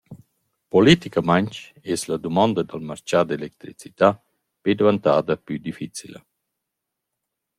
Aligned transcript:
Politicamaing 0.75 1.51
es 1.95 2.03
la 2.11 2.17
dumonda 2.23 2.61
dal 2.69 2.83
marchà 2.91 3.19
d’electricità 3.25 4.09
be 4.63 4.71
dvantada 4.79 5.33
plü 5.45 5.55
difficila.» 5.67 6.19